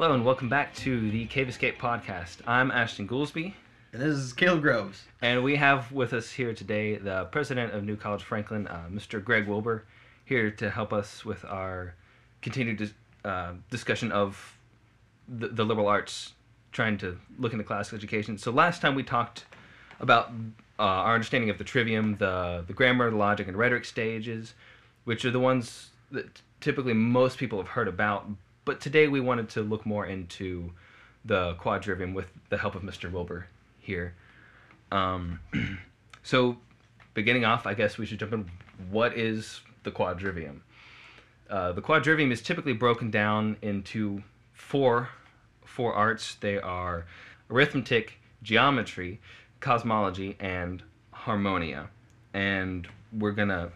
[0.00, 2.38] Hello and welcome back to the Cave Escape podcast.
[2.46, 3.52] I'm Ashton Goolsby,
[3.92, 5.04] And this is Caleb Groves.
[5.20, 9.22] and we have with us here today the president of New College Franklin, uh, Mr.
[9.22, 9.84] Greg Wilbur,
[10.24, 11.96] here to help us with our
[12.40, 12.94] continued dis-
[13.26, 14.56] uh, discussion of
[15.28, 16.32] the, the liberal arts,
[16.72, 18.38] trying to look into classical education.
[18.38, 19.44] So last time we talked
[20.00, 20.30] about
[20.78, 24.54] uh, our understanding of the trivium, the the grammar, the logic, and rhetoric stages,
[25.04, 28.30] which are the ones that typically most people have heard about.
[28.70, 30.70] But today we wanted to look more into
[31.24, 33.10] the quadrivium with the help of Mr.
[33.10, 33.48] Wilbur
[33.80, 34.14] here.
[34.92, 35.40] Um,
[36.22, 36.56] so,
[37.12, 38.48] beginning off, I guess we should jump in.
[38.88, 40.60] What is the quadrivium?
[41.50, 45.08] Uh, the quadrivium is typically broken down into four
[45.64, 46.36] four arts.
[46.36, 47.06] They are
[47.50, 49.20] arithmetic, geometry,
[49.58, 50.80] cosmology, and
[51.10, 51.88] harmonia.
[52.32, 53.72] And we're gonna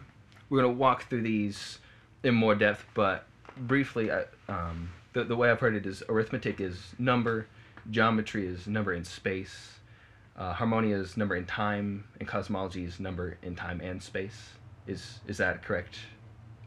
[0.49, 1.79] we're gonna walk through these
[2.23, 6.59] in more depth, but briefly, I- um, the the way I've heard it is arithmetic
[6.59, 7.47] is number,
[7.89, 9.79] geometry is number in space,
[10.37, 14.51] uh, harmonia is number in time, and cosmology is number in time and space.
[14.87, 15.97] Is is that correct?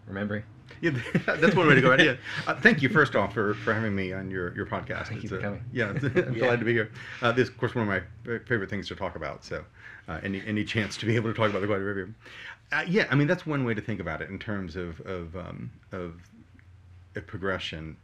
[0.06, 0.42] Remembering?
[0.82, 0.90] Yeah,
[1.24, 1.88] that's one way to go.
[1.90, 2.00] Right?
[2.04, 2.16] Yeah.
[2.46, 5.06] Uh, thank you first off for, for having me on your, your podcast.
[5.08, 5.64] Thank you for uh, coming.
[5.72, 6.38] Yeah, I'm Yeah.
[6.40, 6.90] glad to be here.
[7.22, 9.44] Uh, this, is, of course, one of my favorite things to talk about.
[9.44, 9.64] So,
[10.08, 12.12] uh, any any chance to be able to talk about the quadrivium?
[12.70, 15.34] Uh, yeah, I mean that's one way to think about it in terms of of
[15.36, 16.20] um, of
[17.18, 17.96] a progression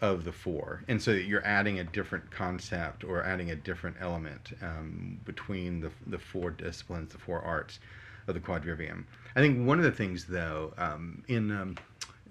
[0.00, 4.52] of the four, and so you're adding a different concept or adding a different element
[4.62, 7.80] um, between the the four disciplines, the four arts
[8.26, 9.04] of the quadrivium.
[9.36, 11.76] I think one of the things, though, um, in um,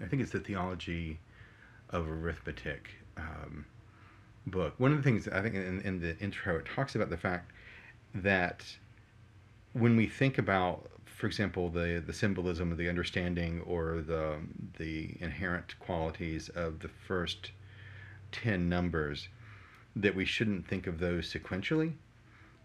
[0.02, 1.20] I think it's the theology
[1.92, 3.66] of arithmetic um,
[4.48, 4.74] book.
[4.78, 7.52] One of the things I think in, in the intro it talks about the fact
[8.16, 8.66] that
[9.74, 14.38] when we think about, for example, the the symbolism of the understanding or the
[14.78, 17.52] the inherent qualities of the first
[18.32, 19.28] ten numbers,
[19.98, 21.92] that we shouldn't think of those sequentially,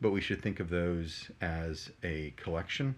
[0.01, 2.95] but we should think of those as a collection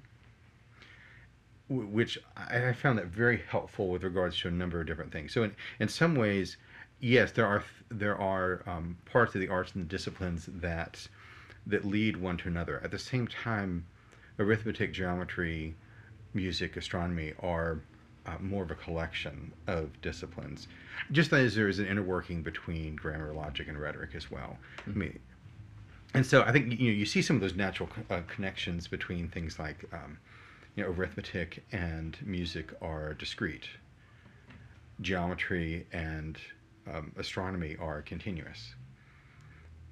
[1.68, 5.32] which I I found that very helpful with regards to a number of different things.
[5.32, 6.58] So in, in some ways,
[7.00, 11.08] yes, there are there are um, parts of the arts and the disciplines that
[11.66, 12.80] that lead one to another.
[12.84, 13.86] At the same time,
[14.38, 15.74] arithmetic, geometry,
[16.34, 17.80] music, astronomy are
[18.26, 20.68] uh, more of a collection of disciplines.
[21.12, 24.58] Just as there is an inner working between grammar, logic, and rhetoric as well.
[24.86, 25.18] I mean,
[26.14, 29.28] and so I think you know you see some of those natural uh, connections between
[29.28, 30.18] things like um,
[30.74, 33.68] you know arithmetic and music are discrete.
[35.00, 36.38] Geometry and
[36.92, 38.74] um, astronomy are continuous.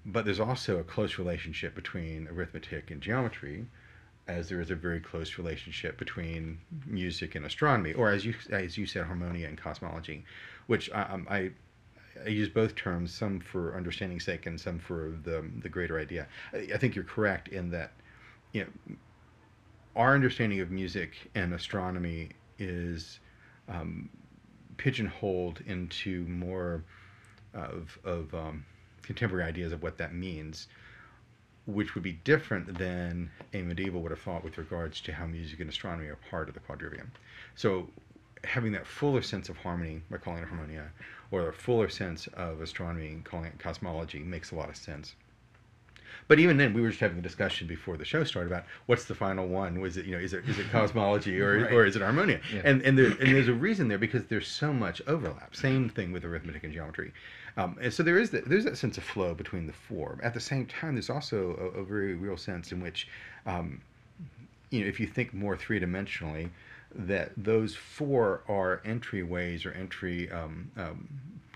[0.07, 3.67] But there's also a close relationship between arithmetic and geometry,
[4.27, 8.79] as there is a very close relationship between music and astronomy, or as you as
[8.79, 10.25] you said, harmonia and cosmology,
[10.67, 11.51] which I, um, I
[12.27, 16.27] use both terms, some for understanding's sake and some for the the greater idea.
[16.53, 17.93] I, I think you're correct in that,
[18.53, 18.97] you know,
[19.97, 23.21] our understanding of music and astronomy is
[23.69, 24.09] um,
[24.77, 26.83] pigeonholed into more
[27.53, 28.65] of of um,
[29.03, 30.69] contemporary ideas of what that means,
[31.67, 35.61] which would be different than a medieval would have thought with regards to how music
[35.61, 37.07] and astronomy are part of the quadrivium.
[37.55, 37.89] So
[38.45, 40.91] having that fuller sense of harmony by calling it harmonia,
[41.31, 45.15] or a fuller sense of astronomy and calling it cosmology makes a lot of sense.
[46.29, 49.05] But even then, we were just having a discussion before the show started about what's
[49.05, 49.81] the final one.
[49.81, 51.73] Was it you know is it is it cosmology or Right.
[51.73, 52.41] or is it harmonia?
[52.53, 52.63] Yeah.
[52.65, 55.55] And and there and there's a reason there because there's so much overlap.
[55.57, 57.13] Same thing with arithmetic and geometry.
[57.57, 60.19] Um, and so there is that there's that sense of flow between the four.
[60.23, 63.09] At the same time, there's also a, a very real sense in which,
[63.47, 63.81] um,
[64.71, 66.51] you know, if you think more three dimensionally,
[66.95, 71.09] that those four are entryways or entry um, um,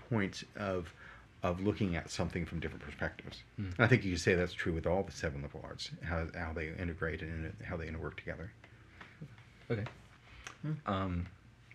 [0.09, 0.93] points of
[1.41, 3.43] of looking at something from different perspectives.
[3.57, 6.27] And I think you could say that's true with all the seven liberal arts, how,
[6.35, 8.51] how they integrate and how they interwork together.
[9.71, 9.85] Okay.
[10.85, 11.27] Um,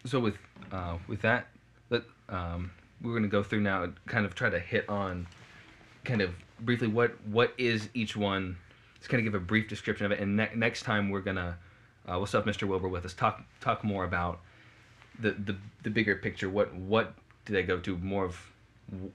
[0.05, 0.35] so with
[0.70, 1.47] uh, with that,
[1.88, 2.70] let um,
[3.02, 5.26] we're going to go through now kind of try to hit on
[6.05, 8.56] kind of briefly what what is each one.
[8.99, 11.58] Just kind of give a brief description of it, and ne- next time we're gonna
[12.08, 12.64] uh, we'll have Mr.
[12.67, 14.41] Wilbur with us talk talk more about
[15.19, 16.49] the the, the bigger picture.
[16.49, 17.14] What what
[17.44, 17.96] do they go to?
[17.99, 18.41] More of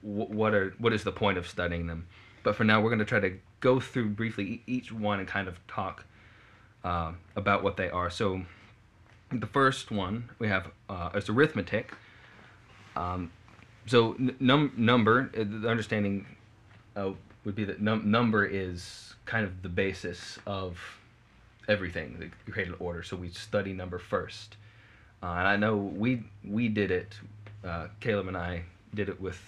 [0.02, 2.06] what are what is the point of studying them?
[2.42, 5.46] But for now, we're going to try to go through briefly each one and kind
[5.46, 6.04] of talk
[6.84, 8.08] uh, about what they are.
[8.08, 8.42] So
[9.30, 11.92] the first one we have uh, is arithmetic.
[12.96, 13.30] Um,
[13.90, 16.24] so num- number, uh, the understanding
[16.94, 17.10] uh,
[17.44, 20.78] would be that num- number is kind of the basis of
[21.66, 23.02] everything, the created order.
[23.02, 24.56] So we study number first.
[25.20, 27.18] Uh, and I know we we did it.
[27.64, 28.62] Uh, Caleb and I
[28.94, 29.40] did it with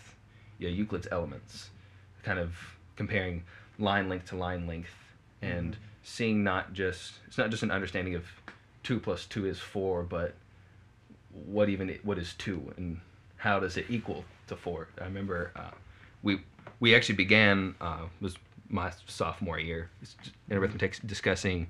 [0.58, 1.70] yeah, Euclid's elements,
[2.24, 2.56] kind of
[2.96, 3.44] comparing
[3.78, 4.94] line length to line length,
[5.40, 8.24] and seeing not just it's not just an understanding of
[8.82, 10.34] two plus two is four, but
[11.46, 13.00] what even what is two and
[13.42, 14.86] how does it equal to four?
[15.00, 15.72] I remember uh,
[16.22, 16.40] we
[16.78, 18.36] we actually began uh, was
[18.68, 19.90] my sophomore year
[20.48, 21.66] in arithmetic discussing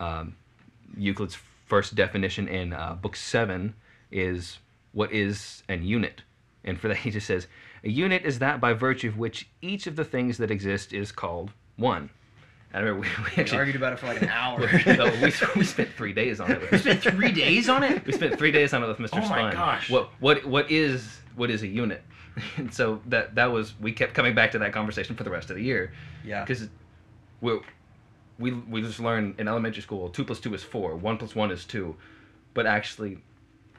[0.00, 0.34] um,
[0.96, 1.36] Euclid's
[1.66, 3.74] first definition in uh, book seven
[4.10, 4.58] is
[4.92, 6.22] what is an unit,
[6.64, 7.46] and for that he just says
[7.84, 11.12] a unit is that by virtue of which each of the things that exist is
[11.12, 12.08] called one.
[12.72, 14.60] I remember we, we We actually argued about it for like an hour.
[14.86, 16.62] no, we, we spent three days on it.
[16.70, 18.06] We spent three days on it.
[18.06, 19.20] We spent three days on it with Mr.
[19.22, 19.90] Oh my gosh.
[19.90, 22.02] What what what is what is a unit?
[22.56, 25.50] And so that that was we kept coming back to that conversation for the rest
[25.50, 25.92] of the year
[26.24, 26.42] Yeah.
[26.44, 26.68] because
[27.40, 27.58] we
[28.38, 31.50] we we just learned in elementary school two plus two is four, one plus one
[31.50, 31.96] is two,
[32.54, 33.18] but actually,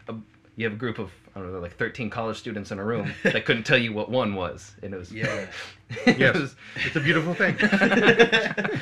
[0.09, 0.15] a,
[0.61, 3.13] you have a group of I don't know like thirteen college students in a room
[3.23, 5.47] that couldn't tell you what one was, and it was Yeah.
[6.05, 6.55] it Yes, was-
[6.85, 7.57] it's a beautiful thing.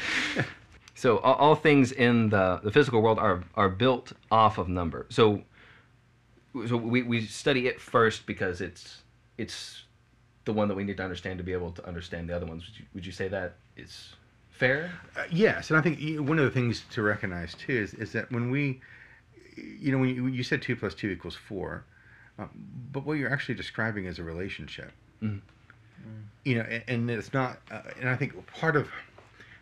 [0.96, 5.06] So all, all things in the, the physical world are are built off of number.
[5.10, 5.44] So
[6.68, 9.04] so we, we study it first because it's
[9.38, 9.84] it's
[10.44, 12.66] the one that we need to understand to be able to understand the other ones.
[12.66, 14.14] Would you, would you say that is
[14.50, 14.92] fair?
[15.16, 18.30] Uh, yes, and I think one of the things to recognize too is, is that
[18.30, 18.82] when we,
[19.80, 21.84] you know, when you, when you said two plus two equals four,
[22.38, 22.46] uh,
[22.92, 24.92] but what you're actually describing is a relationship.
[25.22, 25.42] Mhm.
[26.46, 28.90] You know, and, and it's not, uh, and I think part of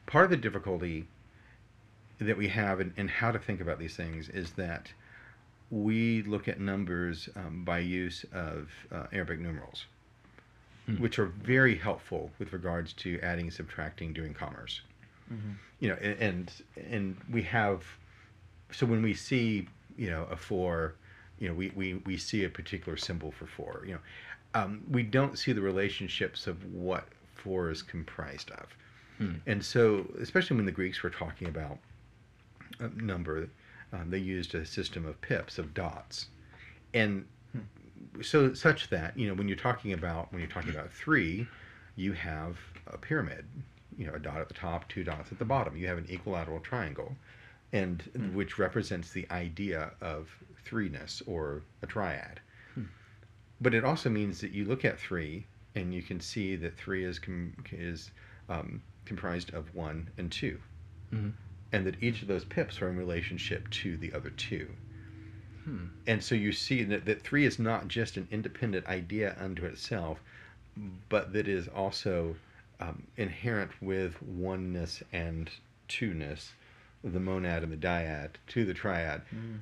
[0.05, 1.07] part of the difficulty
[2.19, 4.91] that we have in, in how to think about these things is that
[5.69, 9.85] we look at numbers um, by use of uh, Arabic numerals,
[10.85, 10.95] Hmm.
[11.01, 14.81] which are very helpful with regards to adding, subtracting, doing commerce
[15.31, 15.55] Mhm.
[15.81, 16.49] you know a- and
[16.89, 17.83] and we have
[18.71, 19.67] so when we see
[19.97, 20.95] you know a four
[21.39, 23.99] you know we we, we see a particular symbol for four you know.
[24.53, 28.75] Um, we don't see the relationships of what four is comprised of.
[29.17, 29.33] Hmm.
[29.47, 31.79] and so especially when the greeks were talking about
[32.79, 33.49] a number
[33.93, 36.27] um, they used a system of pips of dots.
[36.93, 37.25] And
[38.21, 41.47] so such that you know when you're talking about when you're talking about three
[41.95, 42.57] you have
[42.87, 43.45] a pyramid
[43.97, 45.75] you know a dot at the top two dots at the bottom.
[45.77, 47.15] You have an equilateral triangle
[47.73, 48.01] and
[48.33, 50.29] which represents the idea of
[50.65, 52.39] threeness or a triad.
[53.59, 57.03] But it also means that you look at three and you can see that three
[57.03, 58.11] is com- is
[58.49, 60.59] um, comprised of one and 2
[61.13, 61.33] Mhm.
[61.71, 64.69] and that each of those pips are in relationship to the other two.
[65.63, 65.87] Hmm.
[66.05, 70.21] and so you see that, that three is not just an independent idea unto itself,
[71.09, 72.35] but that is also
[72.79, 75.49] um, inherent with oneness and
[75.89, 76.53] two-ness,
[77.03, 79.21] the monad and the dyad, to the triad.
[79.33, 79.59] Mm.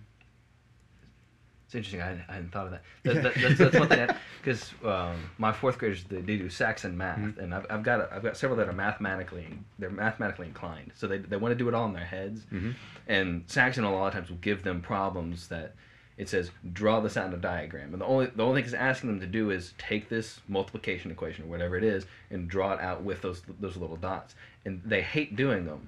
[1.65, 2.01] It's interesting.
[2.01, 2.81] I, I hadn't thought of that.
[3.03, 3.21] that, Yeah.
[3.21, 4.07] that that's, that's one thing
[4.41, 7.37] because um, my fourth graders they, they do Saxon math, Mhm.
[7.39, 9.47] and I've, I've got a, I've got several that are mathematically
[9.79, 12.41] they're mathematically inclined, so they, they want to do it all in their heads.
[12.53, 12.71] Mm-hmm.
[13.07, 15.73] And Saxon a lot of times will give them problems that
[16.17, 18.73] it says draw this out in a diagram, and the only the only thing it's
[18.75, 22.73] asking them to do is take this multiplication equation or whatever it is and draw
[22.73, 24.35] it out with those those little dots,
[24.65, 25.87] and they hate doing them,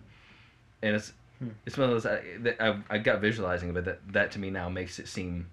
[0.82, 1.50] and it's Hmm.
[1.66, 2.22] it's one of those I,
[2.60, 5.48] I, I got visualizing, but that that to me now makes it seem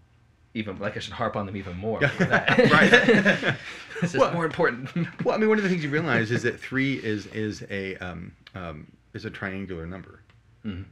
[0.54, 2.00] even like I should harp on them even more.
[2.20, 2.90] Right.
[4.00, 4.88] this is Well- more important.
[5.24, 7.96] Well, I mean, one of the things you realize is that three is is a
[7.96, 10.20] um, um, is a triangular number,
[10.64, 10.84] Mhm.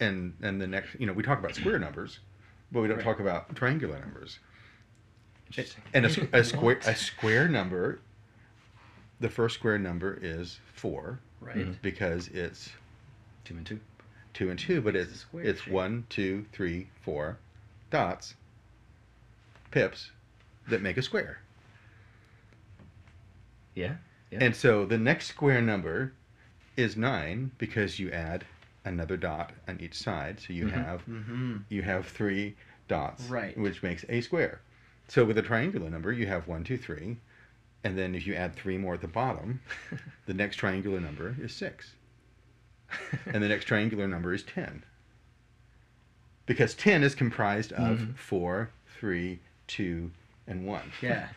[0.00, 2.20] and and the next, you know, we talk about square numbers,
[2.72, 3.04] but we don't Right.
[3.04, 4.38] talk about triangular numbers.
[5.48, 5.82] Interesting.
[5.94, 8.00] And a, a square a square number,
[9.20, 11.80] the first square number is four Right.
[11.82, 12.70] Because it's
[13.46, 13.80] Two and two.
[14.34, 15.72] two and two, but It's it's it's shape.
[15.72, 17.38] one, two, three, four
[17.90, 18.34] dots,
[19.70, 20.10] pips,
[20.68, 21.38] that make a square.
[23.74, 23.94] Yeah.
[24.30, 24.38] Yeah.
[24.42, 26.12] And so the next square number
[26.76, 28.44] is nine because you add
[28.84, 30.40] another dot on each side.
[30.40, 30.70] So you Mhm.
[30.72, 31.56] have Mm-hmm.
[31.68, 32.56] you have three
[32.88, 33.56] dots, Right.
[33.56, 34.60] which makes a square.
[35.08, 37.16] So with a triangular number, you have one, two, three,
[37.84, 39.60] and then if you add three more at the bottom,
[40.26, 41.94] the next triangular number is six,
[43.26, 44.82] and the next triangular number is ten.
[46.46, 48.16] Because ten is comprised of Mhm.
[48.16, 50.10] four, three, two,
[50.46, 50.92] and one.
[51.02, 51.28] Yeah.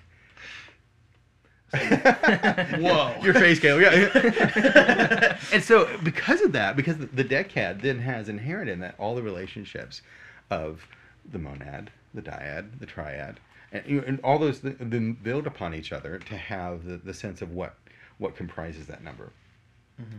[2.80, 3.16] Whoa.
[3.22, 3.82] Your face, Caleb.
[3.82, 5.38] Yeah.
[5.54, 9.16] and so, because of that, because the the decad then has inherent in that all
[9.16, 10.02] the relationships
[10.50, 10.88] of
[11.32, 13.40] the monad, the dyad, the triad,
[13.72, 17.42] and, and all those th- then build upon each other to have the, the sense
[17.44, 17.76] of what
[18.18, 19.32] what comprises that number.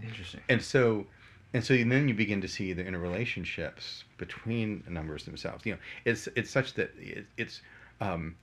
[0.02, 0.40] Interesting.
[0.48, 1.06] And so,
[1.54, 5.64] and so then you begin to see the interrelationships between numbers themselves.
[5.66, 7.62] You know, it's it's such that it, it's
[8.00, 8.36] um,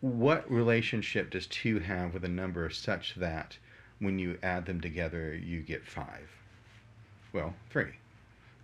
[0.00, 3.56] what relationship does two have with a number such that
[3.98, 6.28] when you add them together you get five?
[7.32, 7.92] Well, three.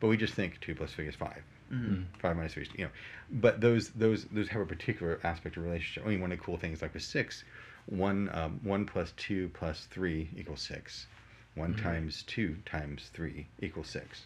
[0.01, 1.43] But we just think two plus three is five.
[1.73, 2.05] Mhm.
[2.19, 2.91] Five minus three is you know.
[3.31, 6.05] But those those those have a particular aspect of relationship.
[6.05, 7.45] I mean, one of the cool things like with six,
[7.87, 11.07] one um, one plus two plus three equals six.
[11.55, 11.83] One Mhm.
[11.83, 14.23] times two times three equals six.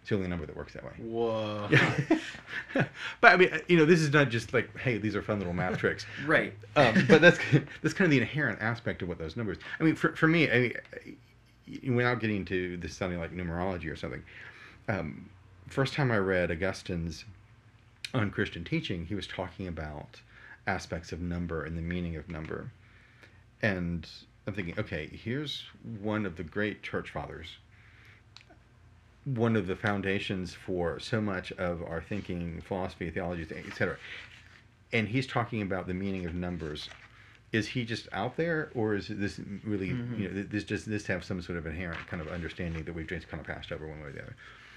[0.00, 0.92] It's the only number that works that way.
[0.98, 1.68] Whoa.
[3.20, 5.52] but I mean, you know, this is not just like, hey, these are fun little
[5.52, 6.06] math tricks.
[6.26, 6.54] Right.
[6.76, 7.38] Um, but that's
[7.82, 9.58] that's kind of the inherent aspect of what those numbers.
[9.78, 10.72] I mean, for for me, I
[11.78, 14.22] mean, without getting to this sounding like numerology or something,
[14.88, 15.28] um,
[15.68, 17.24] first time I read Augustine's
[18.14, 20.22] on Christian teaching, he was talking about
[20.66, 22.70] aspects of number and the meaning of number,
[23.60, 24.08] and
[24.48, 25.64] I'm thinking, okay, here's
[26.00, 27.58] one of the great church fathers
[29.24, 33.98] one of the foundations for so much of our thinking, philosophy, theology, etc.
[34.90, 36.88] And he's talking about the meaning of numbers.
[37.52, 40.18] Is he just out there, or is this really, Mhm.
[40.18, 43.06] you know, this just this have some sort of inherent kind of understanding that we've
[43.06, 44.36] just kind of passed over one way or the other?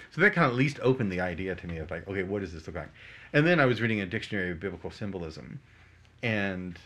[0.10, 2.42] So that kind of at least opened the idea to me of like, okay, what
[2.42, 2.90] does this look like?
[3.32, 5.62] And then I was reading a dictionary of biblical symbolism,
[6.24, 6.78] and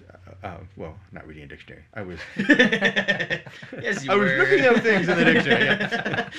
[0.44, 1.84] uh, uh, well, not reading a dictionary.
[1.94, 5.66] I was yes, you I was looking up things in the dictionary.
[5.66, 6.30] yeah.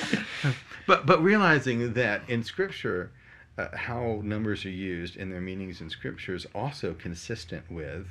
[0.87, 3.11] but but realizing that in Scripture,
[3.59, 8.07] uh, how numbers are used and their meanings in Scripture is also consistent with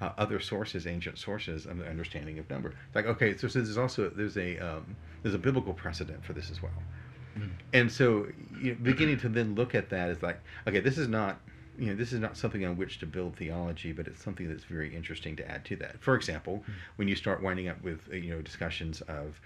[0.00, 2.74] uh, other sources, ancient sources of the understanding of number.
[2.94, 6.50] Like okay, so, so there's also there's a um, there's a biblical precedent for this
[6.50, 6.72] as well.
[7.38, 7.50] Mhm.
[7.72, 8.26] And so
[8.60, 11.40] you know, beginning to then look at that is like okay, this is not
[11.78, 14.64] you know this is not something on which to build theology, but it's something that's
[14.64, 16.00] very interesting to add to that.
[16.00, 16.64] For example,
[16.96, 19.40] when you start winding up with uh, you know discussions of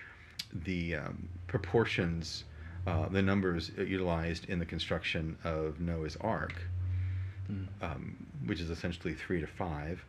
[0.53, 2.45] the um, proportions,
[2.87, 6.55] uh, the numbers utilized in the construction of Noah's Ark,
[7.51, 7.67] Mm.
[7.83, 10.05] um, which is essentially three to five,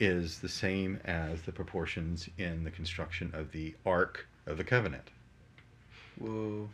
[0.00, 5.10] is the same as the proportions in the construction of the Ark of the Covenant.
[6.18, 6.68] Whoa.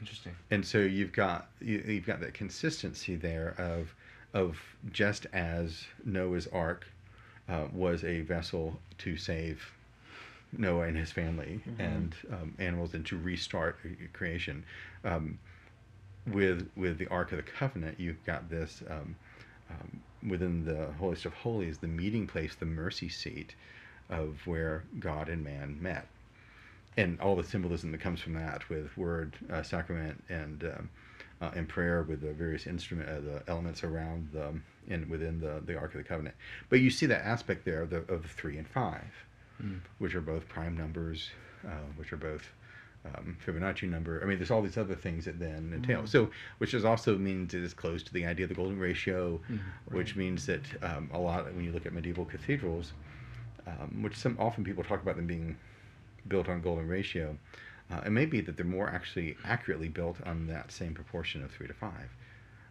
[0.00, 0.34] Interesting.
[0.50, 3.94] And so you've got you, you've got that consistency there of
[4.34, 4.58] of
[4.92, 6.86] just as Noah's Ark
[7.48, 9.72] uh, was a vessel to save
[10.52, 11.80] Noah and his family Mhm.
[11.80, 13.78] and um, animals and to restart
[14.12, 14.64] creation.
[15.04, 15.38] Um,
[16.26, 19.16] with with the Ark of the Covenant, you've got this um,
[19.70, 23.54] um, within the holiest of holies, the meeting place, the mercy seat
[24.10, 26.06] of where God and man met
[26.96, 30.88] and all the symbolism that comes from that with word, uh, sacrament, and um,
[31.40, 34.52] uh, and prayer with the various instrument, uh, the elements around the
[34.92, 36.34] and within the the Ark of the Covenant.
[36.68, 39.04] But you see that aspect there of the, of the three and five,
[39.62, 39.80] Mm.
[39.98, 41.28] which are both prime numbers,
[41.66, 42.48] uh, which are both
[43.04, 44.18] um, Fibonacci number.
[44.22, 46.02] I mean, there's all these other things that then entail.
[46.02, 46.08] Mhm.
[46.08, 49.38] So, which is also means it is close to the idea of the golden ratio,
[49.50, 49.58] Mhm.
[49.92, 52.92] which means that um, a lot when you look at medieval cathedrals,
[53.66, 55.56] um, which some often people talk about them being
[56.28, 57.36] built on golden ratio,
[57.92, 61.50] uh, it may be that they're more actually accurately built on that same proportion of
[61.50, 62.10] three to five.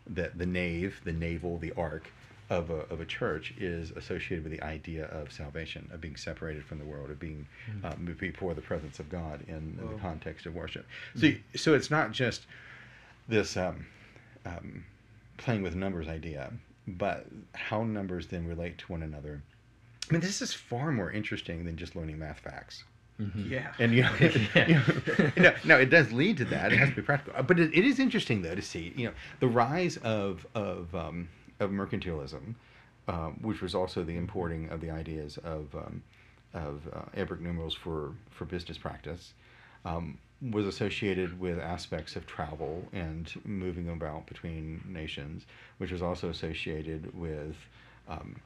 [0.08, 2.12] That the nave, the navel, the ark
[2.50, 6.64] of a, of a church is associated with the idea of salvation, of being separated
[6.66, 7.86] from the world, of being Mhm.
[7.94, 10.88] um, before the presence of God in, in the context of worship.
[11.16, 12.48] So, y- so it's not just
[13.28, 13.86] this um,
[14.46, 14.84] um,
[15.38, 16.52] playing with numbers idea,
[16.88, 19.44] but how numbers then relate to one another.
[20.10, 22.84] I mean, this is far more interesting than just learning math facts.
[23.20, 23.50] Mhm.
[23.50, 23.74] Yeah.
[23.80, 24.68] And you know, Yeah.
[24.68, 26.72] you know, now, now it does lead to that.
[26.72, 29.08] It has to be practical, Uh, but it, it is interesting though to see you
[29.08, 31.28] know the rise of of um,
[31.60, 32.56] of mercantilism,
[33.08, 36.02] um, which was also the importing of the ideas of um,
[36.54, 39.34] of uh, Arabic numerals for for business practice.
[39.86, 45.46] Um, was associated with aspects of travel and moving about between nations,
[45.80, 47.56] which was also associated with
[48.08, 48.38] um,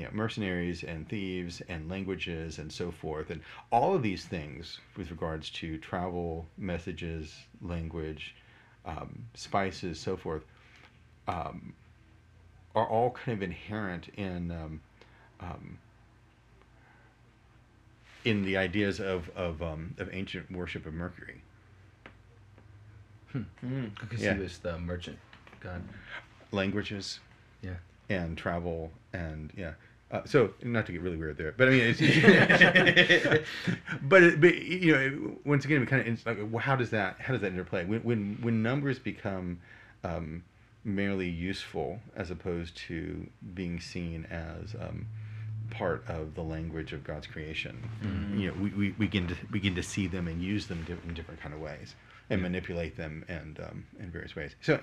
[0.00, 3.28] you know, mercenaries and thieves and languages and so forth.
[3.28, 8.34] And all of these things with regards to travel, messages, language,
[8.86, 10.42] um, spices, so forth,
[11.28, 11.74] um,
[12.74, 14.80] are all kind of inherent in um,
[15.38, 15.78] um,
[18.24, 21.42] in the ideas of of, um, of ancient worship of Mercury.
[23.34, 23.90] Mm.
[24.00, 24.32] Because Yeah.
[24.34, 25.18] he was the merchant
[25.60, 25.82] god.
[26.52, 27.20] languages
[27.60, 27.76] Yeah.
[28.08, 29.74] and travel and yeah
[30.10, 32.00] uh, so not to get really weird there but i mean it's
[34.02, 36.90] but, it, but you know once again we kind of it's like well, how does
[36.90, 39.58] that how does that interplay when when when numbers become
[40.02, 40.42] um,
[40.84, 45.06] merely useful as opposed to being seen as um,
[45.70, 47.88] part of the language of God's creation.
[48.02, 48.40] Mhm.
[48.40, 51.40] You know, we, we begin to begin to see them and use them in different
[51.40, 51.94] kind of ways
[52.28, 54.54] and manipulate them and um, in various ways.
[54.60, 54.80] So,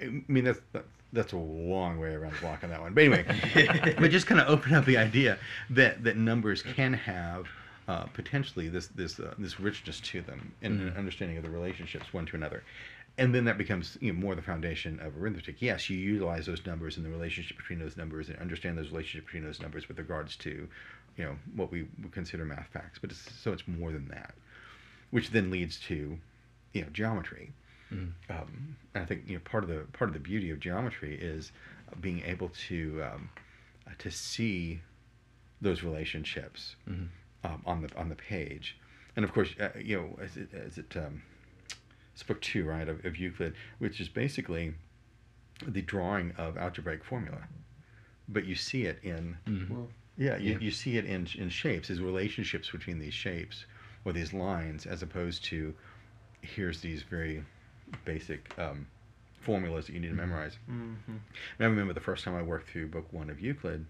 [0.00, 2.92] I mean that's that's, that's a long way around the block on that one.
[2.94, 5.38] But anyway, but just kind of open up the idea
[5.70, 7.46] that that numbers can have
[7.88, 10.88] uh, potentially this this uh, this richness to them in Mhm.
[10.92, 12.62] an understanding of the relationships one to another.
[13.18, 15.62] And then that becomes you know, more the foundation of arithmetic.
[15.62, 19.24] Yes, you utilize those numbers and the relationship between those numbers and understand those relationships
[19.24, 20.68] between those numbers with regards to,
[21.16, 22.98] you know, what we would consider math facts.
[22.98, 24.34] But it's so much more than that,
[25.12, 26.18] which then leads to,
[26.74, 27.52] you know, geometry
[27.92, 28.12] Mhm.
[28.28, 31.14] um, and I think you know part of the part of the beauty of geometry
[31.16, 31.52] is
[32.00, 33.30] being able to um,
[33.86, 34.80] uh, to see
[35.60, 37.08] those relationships Mhm.
[37.44, 38.76] um, on the on the page,
[39.14, 41.22] and of course uh, you know as it, as it um,
[42.12, 44.74] it's book two right of, of Euclid, which is basically
[45.66, 47.46] the drawing of algebraic formula,
[48.28, 49.68] but you see it in Mhm.
[49.70, 50.58] Well, yeah, you, Yeah.
[50.58, 53.64] you see it in in shapes, as relationships between these shapes
[54.04, 55.74] or these lines, as opposed to
[56.42, 57.44] here's these very
[58.04, 58.86] basic um,
[59.40, 60.16] formulas that you need to Mhm.
[60.18, 60.58] memorize.
[60.68, 60.96] mhm.
[61.08, 61.20] And
[61.60, 63.86] I remember the first time I worked through book one of Euclid,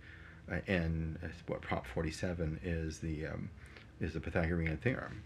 [0.50, 3.50] uh, and uh, what Prop forty seven is the um,
[4.00, 5.23] is the Pythagorean theorem.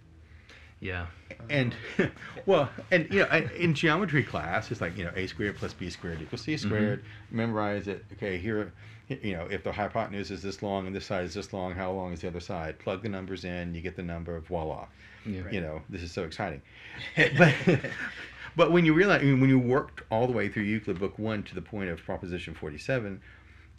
[0.78, 1.06] Yeah.
[1.50, 1.74] And
[2.46, 5.74] well, and you know, I- in geometry class, it's like you know, a squared plus
[5.74, 7.04] b squared equals c squared.
[7.30, 8.04] Memorize it.
[8.14, 8.72] Okay, here,
[9.08, 11.90] you know, if the hypotenuse is this long and this side is this long, how
[11.92, 12.78] long is the other side?
[12.78, 14.36] Plug the numbers in, you get the number.
[14.36, 14.86] Of voila.
[15.26, 15.42] Yeah.
[15.50, 16.62] You know, this is so exciting.
[17.36, 17.54] but
[18.56, 21.18] but when you realize I mean, when you worked all the way through Euclid Book
[21.18, 23.20] One to the point of Proposition Forty Seven,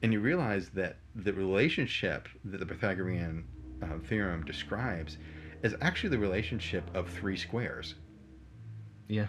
[0.01, 3.45] and you realize that the relationship that the Pythagorean
[3.81, 5.17] uh, theorem describes
[5.63, 7.95] is actually the relationship of three squares
[9.07, 9.27] Yeah.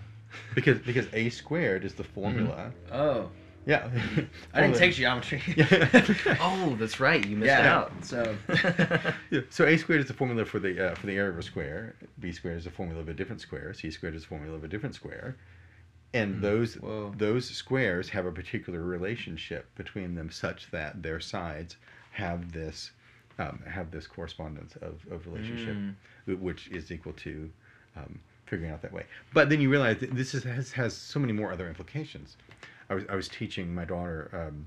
[0.55, 2.73] because because a squared is the formula.
[2.91, 3.31] Oh,
[3.65, 3.89] Yeah,
[4.53, 5.41] I didn't take geometry.
[6.41, 7.25] Oh, that's right.
[7.25, 7.93] You missed Yeah, out.
[8.05, 8.37] so-
[9.31, 11.43] Yeah, so a squared is the formula for the uh, for the area of a
[11.43, 11.95] square.
[12.19, 13.73] B squared is the formula of a different square.
[13.73, 15.37] C squared is the formula of a different square.
[16.15, 16.41] And Mhm.
[16.41, 17.15] those Whoa.
[17.17, 21.77] those squares have a particular relationship between them, such that their sides
[22.13, 22.91] have this
[23.39, 25.95] um, have this correspondence of, of relationship, Mm.
[26.27, 27.51] wh- which is equal to
[27.97, 29.05] um, figuring out that way.
[29.33, 32.37] But then you realize that this is, has has so many more other implications.
[32.91, 34.31] I was I was teaching my daughter.
[34.33, 34.67] Um,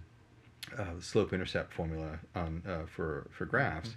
[0.78, 3.96] uh, slope intercept formula on uh, for for graphs,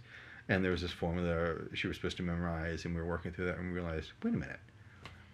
[0.48, 3.46] and there was this formula she was supposed to memorize, and we were working through
[3.46, 4.60] that, and we realized, wait a minute,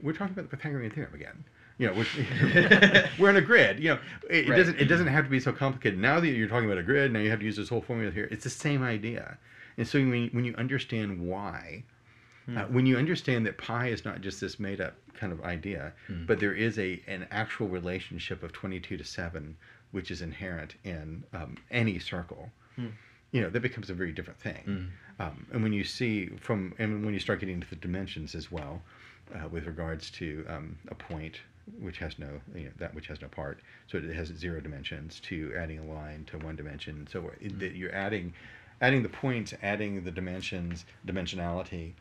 [0.01, 1.45] we're talking about the Pythagorean theorem again.
[1.79, 3.81] You know, we're, we're in a grid.
[3.81, 3.99] You know,
[4.31, 5.99] it, it doesn't it doesn't have to be so complicated.
[5.99, 8.13] Now that you're talking about a grid, now you have to use this whole formula
[8.13, 8.29] here.
[8.31, 9.39] It's the same idea.
[9.77, 11.83] And so when when you understand why,
[12.47, 12.59] Hmm.
[12.59, 15.93] uh, when you understand that pi is not just this made up kind of idea,
[16.07, 16.27] Hmm.
[16.27, 19.57] but there is a an actual relationship of 22 to 7
[19.93, 22.89] which is inherent in um, any circle Hmm.
[23.33, 25.25] you know that becomes a very different thing Mm.
[25.25, 28.51] um, and when you see from and when you start getting into the dimensions as
[28.51, 28.83] well
[29.35, 31.41] uh, with regards to um, a point
[31.79, 35.19] which has no you know, that which has no part so it has zero dimensions
[35.21, 38.35] to adding a line to one dimension so it- that you're adding
[38.81, 41.93] adding the points adding the dimensions dimensionality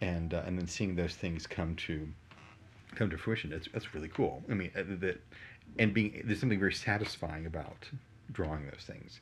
[0.00, 2.08] and uh, and then seeing those things come to
[2.94, 4.42] come to fruition it's, that's really cool.
[4.50, 5.20] I mean uh, that
[5.78, 7.88] and being there's something very satisfying about
[8.32, 9.20] drawing those things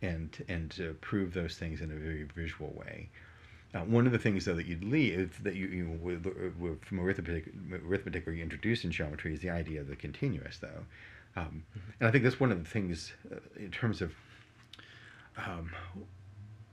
[0.00, 3.08] and and to prove those things in a very visual way.
[3.74, 6.26] Uh, one of the things though that you'd leave that you, you with,
[6.58, 7.50] with, from arithmetic
[7.84, 10.84] arithmetic or you introduce in geometry is the idea of the continuous though.
[11.34, 11.64] Um,
[11.98, 14.12] and i think that's one of the things uh, in terms of
[15.38, 15.70] um,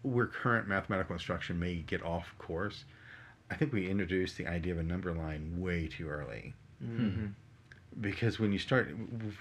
[0.01, 2.83] where current mathematical instruction may get off course
[3.51, 6.53] i think we introduced the idea of a number line way too early.
[6.83, 7.33] Mhm.
[7.99, 8.89] because when you start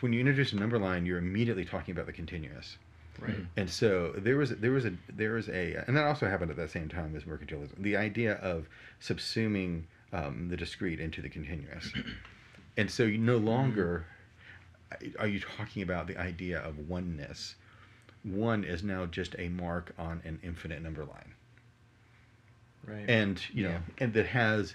[0.01, 2.79] when you introduce a number line you're immediately talking about the continuous.
[3.21, 3.47] Right.
[3.57, 6.57] and so there was there was a there was a and that also happened at
[6.57, 7.83] that same time as mercantilism.
[7.83, 8.69] The idea of
[9.01, 11.93] subsuming um, the discrete into the continuous.
[12.77, 14.07] And so you no longer
[15.19, 17.57] are you talking about the idea of oneness?
[18.23, 21.35] One is now just a mark on an infinite number line
[22.89, 23.05] Right.
[23.09, 23.81] and you know Yeah.
[23.99, 24.75] and that has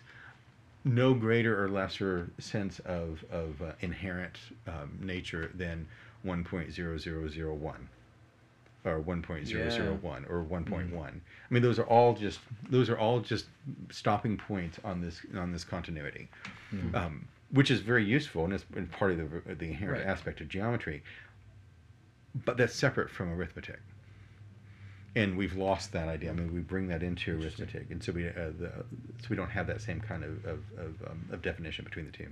[0.86, 5.88] no greater or lesser sense of of uh, inherent um, nature than
[6.26, 7.88] 1.0001
[8.86, 11.12] or 1.001 or 1.1 i
[11.50, 13.46] mean those are all just those are all just
[13.92, 16.30] stopping points on this on this continuity
[16.74, 16.96] Mm.
[16.96, 20.10] um, which is very useful and it's and part of the, the inherent Right.
[20.12, 21.04] aspect of geometry
[22.46, 23.80] but that's separate from arithmetic
[25.16, 26.32] and we've lost that idea.
[26.32, 28.72] I mean, we bring that into arithmetic, and so we uh, the,
[29.22, 32.12] so we don't have that same kind of of, of, um, of definition between the
[32.12, 32.30] two.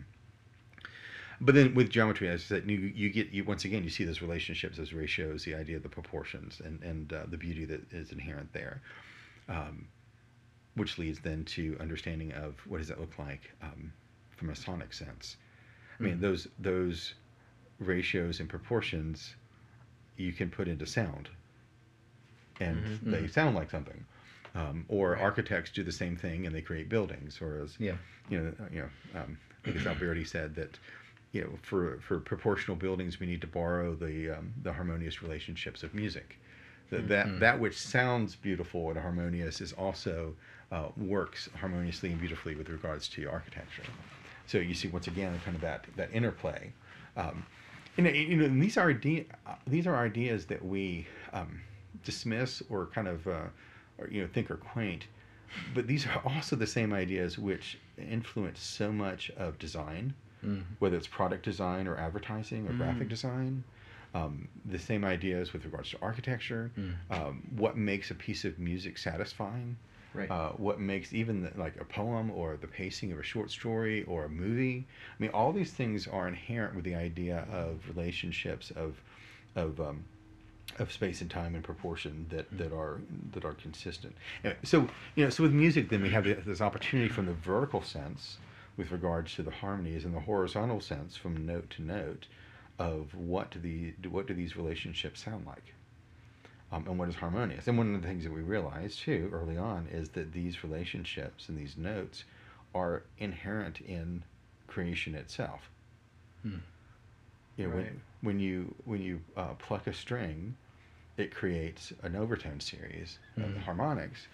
[1.43, 4.03] But then with geometry, as I said, you, you get you once again you see
[4.03, 7.81] those relationships, those ratios, the idea of the proportions, and and uh, the beauty that
[7.91, 8.81] is inherent there,
[9.49, 9.87] um,
[10.75, 13.91] which leads then to understanding of what does that look like um,
[14.37, 15.37] from a sonic sense.
[15.99, 16.21] I mean, Mhm.
[16.21, 17.13] those those
[17.79, 19.35] ratios and proportions
[20.17, 21.29] you can put into sound,
[22.61, 23.11] and Mhm.
[23.11, 23.31] they Mhm.
[23.31, 24.05] sound like something.
[24.53, 25.21] Um, or Right.
[25.21, 27.41] architects do the same thing and they create buildings.
[27.41, 27.97] Or as Yeah.
[28.29, 30.77] you know, uh, you know, um, I think it's Alberti said that,
[31.31, 35.83] you know, for for proportional buildings, we need to borrow the um, the harmonious relationships
[35.83, 36.37] of music.
[36.89, 37.39] That that, Mhm.
[37.39, 40.35] that which sounds beautiful and harmonious is also
[40.71, 43.83] uh, works harmoniously and beautifully with regards to architecture.
[44.47, 46.73] So you see once again kind of that that interplay.
[47.15, 47.45] Um,
[47.97, 51.61] and, you know, and these are idea, uh, these are ideas that we um,
[52.03, 53.47] dismiss or kind of uh,
[53.97, 55.07] or, you know think are quaint,
[55.73, 60.63] but these are also the same ideas which influence so much of design, Mm.
[60.79, 63.09] whether it's product design or advertising or graphic Mm.
[63.09, 63.63] design.
[64.13, 66.71] Um, the same ideas with regards to architecture.
[66.77, 66.95] Mm.
[67.09, 69.77] Um, what makes a piece of music satisfying?
[70.13, 70.29] Right.
[70.29, 74.03] Uh, what makes even the, like a poem or the pacing of a short story
[74.03, 74.85] or a movie?
[74.87, 79.01] I mean, all these things are inherent with the idea of relationships of
[79.55, 80.03] of um,
[80.79, 83.01] of space and time and proportion that, that are
[83.33, 84.15] that are consistent.
[84.43, 87.81] Anyway, so you know, so with music, then we have this opportunity from the vertical
[87.81, 88.37] sense
[88.77, 92.27] with regards to the harmonies and the horizontal sense from note to note
[92.79, 95.73] of what do the what do these relationships sound like
[96.71, 97.67] um, and what is harmonious.
[97.67, 101.49] And one of the things that we realized too early on is that these relationships
[101.49, 102.23] and these notes
[102.73, 104.23] are inherent in
[104.67, 105.69] creation itself.
[106.43, 106.59] Hmm.
[107.61, 107.85] You know, Right.
[107.85, 110.55] when, when you when you uh, pluck a string,
[111.17, 113.57] it creates an overtone series of Mhm.
[113.59, 114.27] harmonics,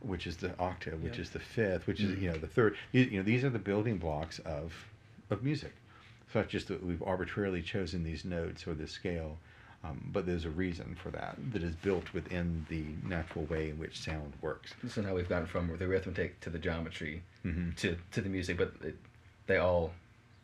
[0.00, 1.20] which is the octave, which Yep.
[1.20, 2.20] is the fifth, which is Mhm.
[2.20, 2.76] you know the third.
[2.92, 4.92] You, you know these are the building blocks of
[5.30, 5.72] of music.
[6.32, 9.38] So it's just that we've arbitrarily chosen these notes or this scale,
[9.82, 13.78] um, but there's a reason for that that is built within the natural way in
[13.78, 14.74] which sound works.
[14.82, 18.28] This is how we've gotten from the arithmetic to the geometry hmm to, to the
[18.28, 18.96] music, but it,
[19.46, 19.92] they all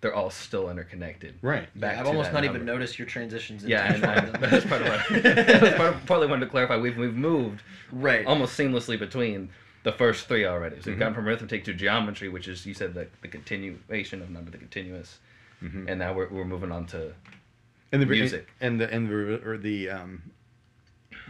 [0.03, 1.35] they're all still interconnected.
[1.43, 1.69] Right.
[1.81, 2.73] Back I've almost that not even number.
[2.73, 3.65] noticed your transitions.
[3.65, 6.77] Yeah, and I, that's part of what that's part of, partly wanted to clarify.
[6.77, 8.27] We've we've moved right.
[8.27, 9.49] almost seamlessly between
[9.85, 10.77] the first three already.
[10.83, 11.17] So we've gone Mhm.
[11.17, 15.19] from arithmetic to geometry, which is you said the, the continuation of number, the continuous,
[15.61, 17.15] hmm and now we're, we're moving on to
[17.93, 18.49] and the music.
[18.61, 20.23] and the and the or the um,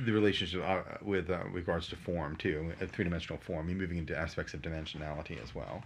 [0.07, 3.69] the relationship uh, with uh, regards to form too, a three dimensional form.
[3.69, 5.85] You're moving into aspects of dimensionality as well.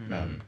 [0.00, 0.12] Mhm.
[0.12, 0.42] Um,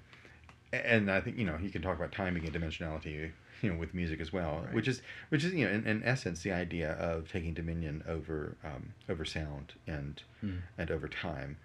[0.73, 3.31] and I think you know you can talk about timing and dimensionality,
[3.63, 4.75] you know, with music as well, Right.
[4.75, 8.57] which is which is you know in, in essence the idea of taking dominion over
[8.65, 10.59] um, over sound and Mm.
[10.79, 11.57] and over time.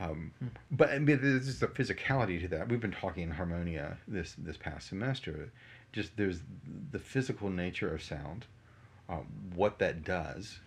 [0.00, 0.46] Um, Hmm.
[0.70, 2.68] but I mean, there's just a physicality to that.
[2.68, 5.52] We've been talking in harmonia this this past semester.
[5.92, 6.40] Just there's
[6.92, 8.46] the physical nature of sound,
[9.10, 10.60] um, what that does,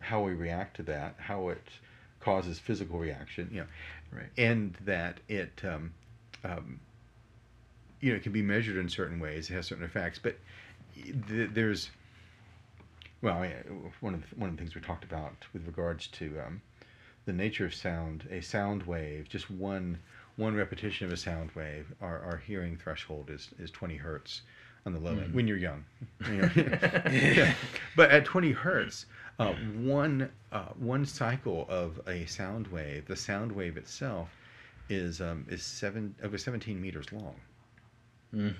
[0.00, 1.66] how we react to that, how it
[2.20, 3.66] causes physical reaction, you know,
[4.12, 4.28] Right.
[4.36, 5.94] and that it um,
[6.44, 6.80] um,
[8.00, 9.50] you know it can be measured in certain ways.
[9.50, 10.36] It has certain effects, but
[11.28, 11.90] th- there's
[13.20, 13.62] well, yeah,
[14.00, 16.62] one of the, one of the things we talked about with regards to um,
[17.26, 19.98] the nature of sound, a sound wave, just one
[20.36, 24.42] one repetition of a sound wave, our, our hearing threshold is, is 20 hertz
[24.86, 25.34] on the low end Mhm.
[25.34, 25.84] when you're young.
[26.30, 26.50] You know?
[27.10, 27.54] Yeah.
[27.96, 29.06] But at 20 hertz,
[29.40, 34.28] uh, one uh, one cycle of a sound wave, the sound wave itself,
[34.88, 37.34] is um, is seven over 17 meters long.
[38.34, 38.54] Mm.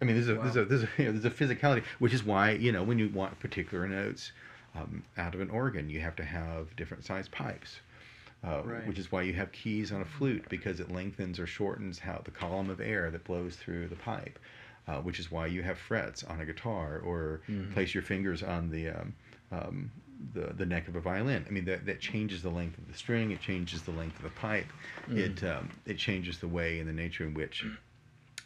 [0.00, 2.22] I mean, there's a, there's a there's a you know, there's a physicality, which is
[2.24, 4.32] why you know when you want particular notes
[4.74, 7.80] um, out of an organ, you have to have different sized pipes.
[8.44, 8.86] Uh, Right.
[8.86, 12.20] Which is why you have keys on a flute because it lengthens or shortens how
[12.24, 14.38] the column of air that blows through the pipe.
[14.86, 17.72] Uh, which is why you have frets on a guitar or Mhm.
[17.72, 19.14] place your fingers on the um,
[19.50, 19.90] um,
[20.32, 21.44] the, the neck of a violin.
[21.48, 23.32] I mean that, that changes the length of the string.
[23.32, 24.68] It changes the length of the pipe.
[25.08, 25.16] Mhm.
[25.18, 27.64] It um, it changes the way and the nature in which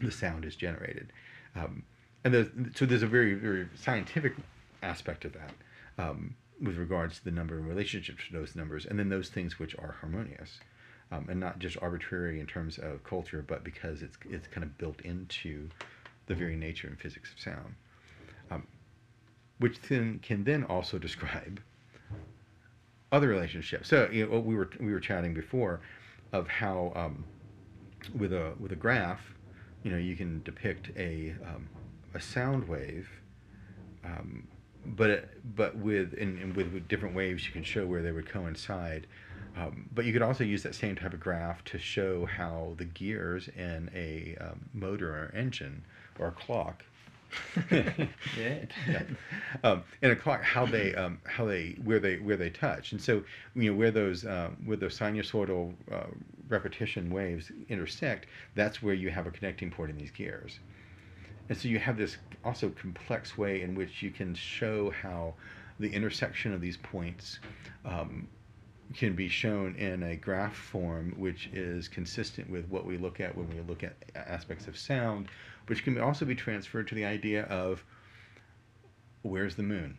[0.01, 1.13] the sound is generated.
[1.55, 1.83] Um,
[2.25, 4.35] and there's, so there's a very very scientific
[4.83, 5.53] aspect of that
[5.99, 9.59] um, with regards to the number and relationship to those numbers, and then those things
[9.59, 10.61] which are harmonious.
[11.13, 14.79] Um, and not just arbitrary in terms of culture, but because it's it's kind of
[14.79, 15.69] built into
[16.27, 17.75] the very nature and physics of sound,
[18.53, 18.65] um,
[19.59, 21.61] which then can then also describe
[23.13, 23.89] other relationships.
[23.89, 25.81] So you know, we were we were chatting before
[26.33, 27.25] of how um,
[28.17, 29.21] with a with a graph,
[29.83, 31.69] you know, you can depict a um,
[32.15, 33.09] a sound wave,
[34.05, 34.47] um,
[34.85, 38.29] but but with and, and with, with different waves, you can show where they would
[38.29, 39.07] coincide.
[39.57, 42.85] Um, but you could also use that same type of graph to show how the
[42.85, 45.83] gears in a um, motor or engine
[46.21, 46.85] or a clock
[48.39, 48.65] Yeah.
[48.89, 49.03] yeah.
[49.65, 53.01] Um, in a clock, how they, um, how they, where they, where they touch, and
[53.01, 53.23] so
[53.55, 56.07] you know where those, um, where those sinusoidal uh,
[56.49, 60.61] repetition waves intersect, that's where you have a connecting point in these gears,
[61.49, 65.35] and so you have this also complex way in which you can show how
[65.79, 67.41] the intersection of these points
[67.85, 68.29] um,
[68.95, 73.37] can be shown in a graph form, which is consistent with what we look at
[73.37, 75.29] when we look at aspects of sound,
[75.67, 77.85] which can also be transferred to the idea of
[79.23, 79.97] where's the moon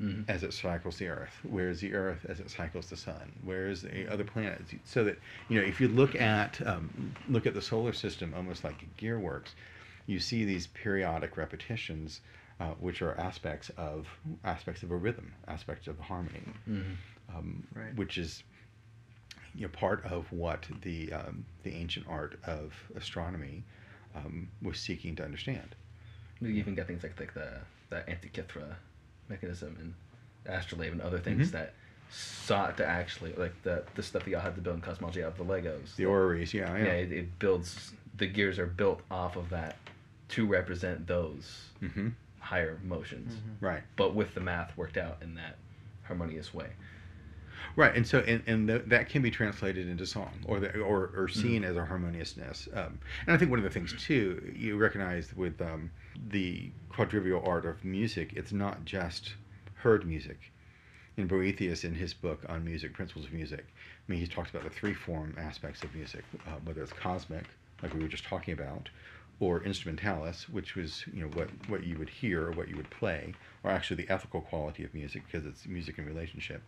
[0.00, 0.24] Mhm.
[0.28, 4.08] as it cycles the Earth, where's the Earth as it cycles the Sun, where's the
[4.12, 7.92] other planets, so that you know if you look at um, look at the solar
[7.92, 9.54] system almost like gearworks,
[10.06, 12.20] you see these periodic repetitions.
[12.60, 14.06] Uh, which are aspects of
[14.44, 16.94] aspects of a rhythm, aspects of harmony Mhm.
[17.34, 17.94] Um, Right.
[17.96, 18.42] which is
[19.54, 23.62] you know part of what the um, the ancient art of astronomy
[24.14, 25.74] um, was seeking to understand.
[26.40, 27.58] You even got things like like the
[27.90, 28.76] the Antikythera
[29.28, 29.94] mechanism and
[30.46, 31.52] astrolabe and other things Mhm.
[31.52, 31.74] that
[32.10, 35.32] sought to actually like the the stuff that y'all had to build in cosmology out
[35.32, 35.96] of the Legos.
[35.96, 36.92] The orreries, yeah, yeah, yeah.
[36.92, 39.76] it, it builds the gears are built off of that
[40.30, 42.08] to represent those hmm
[42.40, 43.56] higher motions, Mhm.
[43.60, 45.56] Right, but with the math worked out in that
[46.02, 46.68] harmonious way.
[47.76, 51.10] Right, and so and, and th- that can be translated into song or the, or
[51.16, 51.70] or seen Mm-hmm.
[51.70, 52.68] as a harmoniousness.
[52.74, 55.90] Um, and I think one of the things too you recognize with um,
[56.30, 59.34] the quadrivial art of music, it's not just
[59.76, 60.50] heard music.
[61.16, 63.64] in Boethius in his book on music, Principles of Music.
[63.68, 67.44] I mean, he talks about the three form aspects of music, uh, whether it's cosmic,
[67.82, 68.88] like we were just talking about,
[69.40, 72.90] or instrumentalis, which was you know what what you would hear or what you would
[72.90, 76.62] play, or actually the ethical quality of music because it's music in relationship.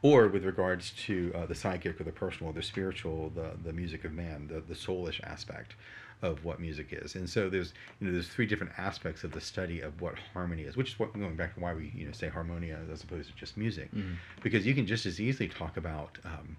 [0.00, 3.72] Or with regards to uh, the psychic or the personal or the spiritual, the the
[3.72, 5.74] music of man, the the soulish aspect
[6.22, 7.14] of what music is.
[7.14, 10.62] And so there's you know there's three different aspects of the study of what harmony
[10.62, 13.28] is, which is what going back to why we you know say harmonia as opposed
[13.28, 14.16] to just music, Mhm.
[14.42, 16.56] because you can just as easily talk about um,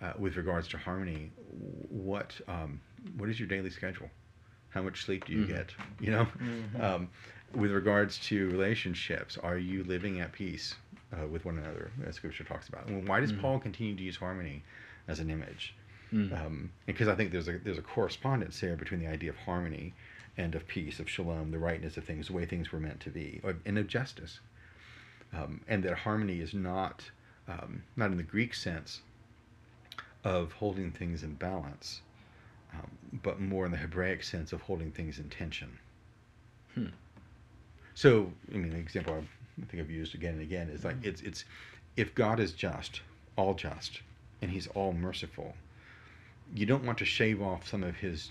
[0.00, 1.30] uh, with regards to harmony,
[1.90, 2.80] what um,
[3.18, 4.10] what is your daily schedule?
[4.70, 5.48] How much sleep do you Mhm.
[5.48, 5.74] get?
[6.00, 6.80] You know, Mhm.
[6.82, 7.08] um,
[7.54, 10.74] with regards to relationships, are you living at peace
[11.12, 11.90] uh, with one another?
[12.06, 12.86] As Scripture talks about.
[12.86, 13.40] And why does Mhm.
[13.40, 14.62] Paul continue to use harmony
[15.08, 15.74] as an image?
[16.12, 16.30] Mm.
[16.46, 19.94] um, because I think there's a there's a correspondence there between the idea of harmony
[20.36, 23.08] and of peace, of shalom, the rightness of things, the way things were meant to
[23.10, 24.40] be, or, and of justice,
[25.32, 27.10] um, and that harmony is not
[27.48, 29.00] um, not in the Greek sense
[30.22, 32.02] of holding things in balance,
[32.74, 32.90] um,
[33.22, 35.78] but more in the Hebraic sense of holding things in tension.
[36.74, 36.86] Hmm.
[37.94, 39.22] So, I mean, the example I
[39.60, 41.08] think I've used again and again is like Mm-hmm.
[41.08, 41.44] it's it's
[41.96, 43.00] if God is just,
[43.36, 44.00] all just,
[44.40, 45.54] and He's all merciful,
[46.54, 48.30] you don't want to shave off some of His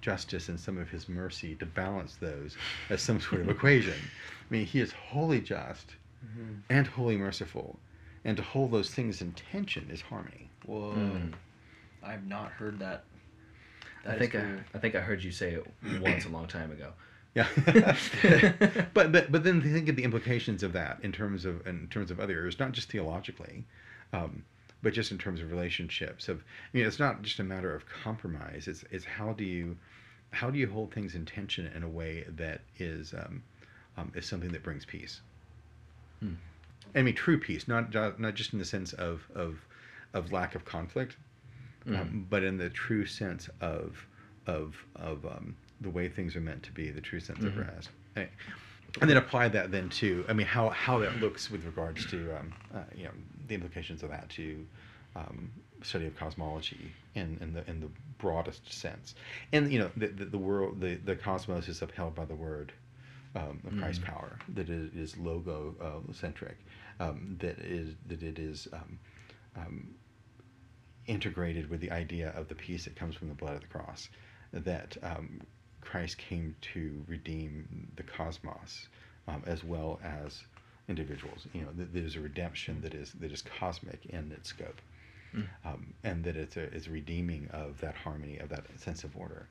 [0.00, 2.56] justice and some of His mercy to balance those
[2.90, 3.94] as some sort of equation.
[3.94, 6.60] I mean, He is wholly just Mhm.
[6.70, 7.78] and wholly merciful,
[8.24, 10.48] and to hold those things in tension is harmony.
[10.64, 10.94] Whoa.
[10.94, 11.34] Mm.
[12.02, 13.04] I've not heard that.
[14.04, 14.58] I That is think I.
[14.74, 15.66] I think I heard you say it
[16.02, 16.92] once a long time ago.
[17.34, 17.48] Yeah,
[18.94, 22.10] but but but then think of the implications of that in terms of in terms
[22.10, 23.64] of other areas, not just theologically,
[24.12, 24.44] um,
[24.82, 26.28] but just in terms of relationships.
[26.28, 28.68] Of I mean, it's not just a matter of compromise.
[28.68, 29.76] It's it's how do you
[30.30, 33.42] how do you hold things in tension in a way that is um,
[33.96, 35.20] um, is something that brings peace.
[36.20, 36.34] Hmm.
[36.94, 39.56] I mean, true peace, not not just in the sense of of
[40.12, 41.16] of lack of conflict,
[41.84, 42.00] Mhm.
[42.00, 44.06] um, but in the true sense of
[44.46, 47.46] of of um, the way things are meant to be, the true sense Mhm.
[47.46, 47.90] of rest.
[49.00, 52.16] And then apply that then to, I mean, how how that looks with regards to,
[52.38, 53.10] um, uh, you know,
[53.48, 54.66] the implications of that to
[55.16, 55.50] um,
[55.82, 59.14] study of cosmology in, in the in the broadest sense.
[59.52, 62.72] And you know, the the, the world, the the cosmos is upheld by the word
[63.34, 64.04] um, of Christ Mhm.
[64.04, 64.38] power.
[64.54, 66.56] That it is logo uh, centric.
[67.00, 68.68] Um, that is that it is.
[68.72, 68.98] Um,
[69.56, 69.94] um,
[71.06, 74.08] integrated with the idea of the peace that comes from the blood of the cross,
[74.52, 75.40] that um,
[75.84, 78.88] Christ came to redeem the cosmos
[79.28, 80.42] um, as well as
[80.88, 81.46] individuals.
[81.52, 84.80] You know, that there's a redemption that is that is cosmic in its scope,
[85.34, 85.46] Mm.
[85.64, 89.16] um, and that it's a, it's a redeeming of that harmony of that sense of
[89.16, 89.48] order.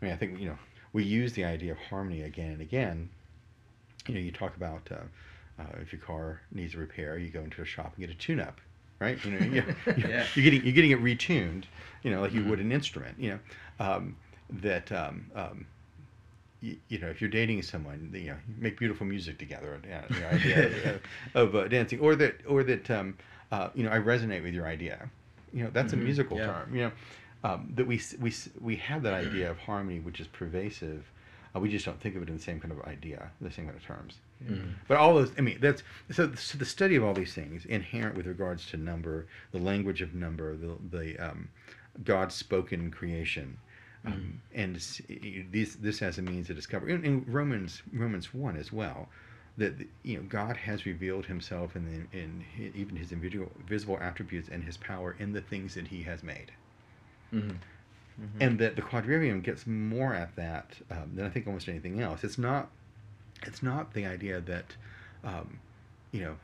[0.00, 0.58] I mean, I think you know
[0.92, 3.10] we use the idea of harmony again and again.
[4.06, 7.40] You know, you talk about uh, uh, if your car needs a repair, you go
[7.40, 8.60] into a shop and get a tune-up,
[9.00, 9.18] right?
[9.24, 9.62] You know, you,
[9.96, 10.24] Yeah.
[10.34, 11.64] you're getting you're getting it retuned,
[12.02, 12.48] you know, like you Mhm.
[12.48, 13.18] would an instrument.
[13.18, 13.38] You know,
[13.80, 14.16] um,
[14.50, 15.66] that um, um,
[16.60, 19.78] you, you know if you're dating someone, you know, you make beautiful music together.
[19.84, 20.66] uh, the idea
[21.34, 23.16] of, of uh, dancing, or that or that um,
[23.52, 25.08] uh, you know, I resonate with your idea.
[25.52, 26.00] You know, that's Mhm.
[26.00, 26.46] a musical Yeah.
[26.46, 26.74] term.
[26.74, 26.92] You know,
[27.44, 31.04] um, that we we we have that idea of harmony, which is pervasive.
[31.56, 33.64] Uh, we just don't think of it in the same kind of idea, the same
[33.64, 34.16] kind of terms.
[34.44, 34.74] Mhm.
[34.86, 36.58] But all those, I mean, that's so, so.
[36.58, 40.54] The study of all these things, inherent with regards to number, the language of number,
[40.56, 41.48] the the um,
[42.04, 43.56] God's spoken creation,
[44.12, 46.92] Um, and this this as a means of discovery.
[46.92, 49.08] In, in Romans Romans one as well,
[49.56, 53.98] that you know God has revealed Himself in the, in hi- even His invisible visible
[54.00, 56.52] attributes and His power in the things that He has made.
[57.30, 57.50] hmm
[58.40, 62.22] and that the quadrivium gets more at that um, than I think almost anything else.
[62.24, 62.68] It's not,
[63.42, 64.76] it's not the idea that,
[65.24, 65.58] um,
[66.12, 66.36] you know,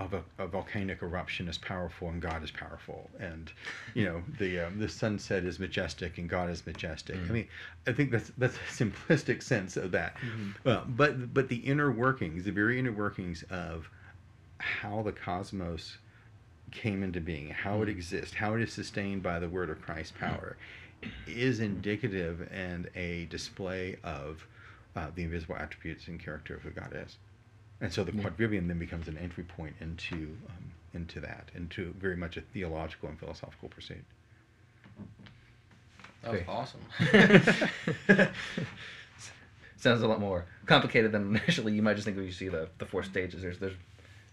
[0.00, 3.52] of a, a volcanic eruption is powerful and God is powerful, and
[3.94, 7.16] you know the um, the sunset is majestic and God is majestic.
[7.16, 7.30] I Mm.
[7.32, 7.48] mean,
[7.86, 10.16] I think that's that's a simplistic sense of that,
[10.64, 13.90] uh, but but the inner workings, the very inner workings of
[14.58, 15.98] how the cosmos
[16.72, 17.92] came into being, how it Mm.
[17.92, 20.56] exists, how it is sustained by the word of Christ's power,
[21.26, 24.46] is indicative and a display of
[24.96, 27.18] uh, the invisible attributes and character of who God is.
[27.80, 28.22] And so the Yeah.
[28.28, 33.08] quadrivium then becomes an entry point into um, into that, into very much a theological
[33.08, 34.04] and philosophical pursuit.
[36.22, 36.46] That was Okay.
[36.48, 36.80] awesome.
[39.76, 41.72] Sounds a lot more complicated than initially.
[41.72, 43.40] You might just think when you see the, the four stages.
[43.42, 43.76] There's there's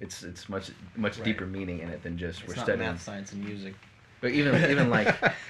[0.02, 1.26] it's it's much much Right.
[1.26, 2.90] deeper meaning in it than just it's we're not studying.
[2.90, 3.74] math, science, and music.
[4.20, 5.08] But even even like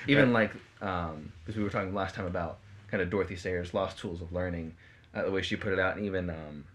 [0.07, 0.51] even Right.
[0.81, 2.59] like um because we were talking last time about
[2.91, 4.75] kind of Dorothy Sayers' Lost Tools of Learning,
[5.15, 6.65] uh, the way she put it out, and even um,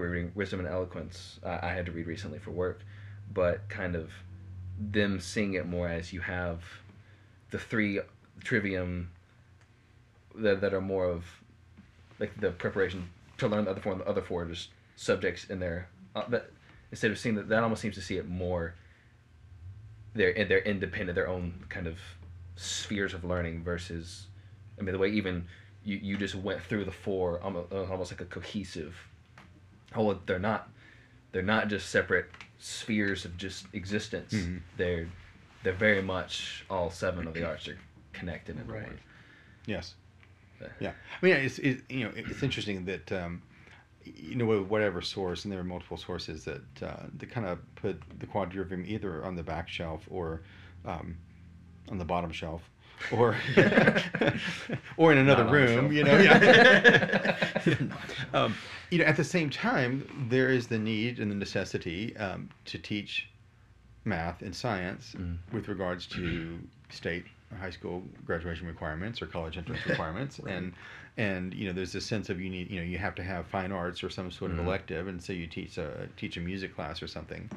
[0.00, 1.38] we reading Wisdom and Eloquence.
[1.44, 2.80] Uh, I had to read recently for work,
[3.32, 4.10] but kind of
[4.78, 6.62] them seeing it more as you have
[7.50, 8.00] the three
[8.42, 9.10] trivium
[10.34, 11.24] that that are more of
[12.18, 15.44] like the preparation to learn the other four, and the other four are just subjects
[15.50, 15.88] in there.
[16.16, 16.38] Uh,
[16.90, 18.74] instead of seeing that, that almost seems to see it more
[20.14, 21.98] they're they're independent, their own kind of
[22.56, 24.26] spheres of learning versus,
[24.78, 25.46] I mean, the way even
[25.84, 28.94] you, you just went through the four almost, almost like a cohesive.
[29.96, 30.68] Oh, they're not,
[31.32, 32.26] they're not just separate
[32.58, 34.32] spheres of just existence.
[34.34, 34.60] Mhm.
[34.76, 35.08] They're
[35.62, 37.78] they're very much all seven of the arts are
[38.12, 38.82] connected in Right.
[38.84, 38.98] one.
[39.66, 39.94] Yes.
[40.60, 40.90] Uh, Yeah.
[40.90, 43.42] I mean, it's, it, you know, it's interesting that, um,
[44.04, 48.02] you know, whatever source, and there are multiple sources that, uh, that kind of put
[48.18, 50.42] the quadrivium either on the back shelf or
[50.84, 51.16] um,
[51.88, 52.68] on the bottom shelf
[53.12, 53.36] or
[54.96, 56.16] or in another Not room, you know.
[58.34, 58.54] Um,
[58.90, 62.78] you know, at the same time, there is the need and the necessity um, to
[62.78, 63.28] teach
[64.04, 65.36] math and science Mm.
[65.52, 66.58] with regards to
[66.90, 67.24] state
[67.60, 70.54] high school graduation requirements or college entrance requirements, Right.
[70.54, 70.72] and
[71.18, 73.46] and you know, there's this sense of you need, you know, you have to have
[73.46, 74.64] fine arts or some sort of Mhm.
[74.66, 77.50] elective, and so you teach a teach a music class or something.